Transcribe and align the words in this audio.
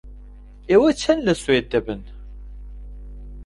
ئێوە 0.69 0.89
چەند 1.01 1.21
لە 1.27 1.33
سوید 1.43 1.65
دەبن؟ 1.73 2.01